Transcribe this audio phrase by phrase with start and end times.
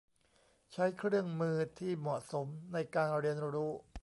[0.73, 3.71] ใช้เครื่องมือที่เหมาะสมในการเรียนรู้